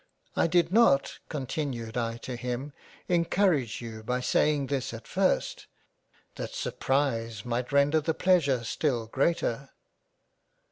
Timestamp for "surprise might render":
6.55-8.01